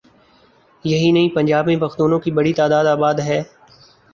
[0.85, 3.41] یہی نہیں پنجاب میں پختونوں کی بڑی تعداد آباد ہے۔